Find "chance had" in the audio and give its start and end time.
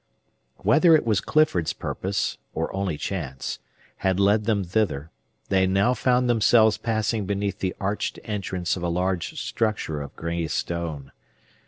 2.97-4.19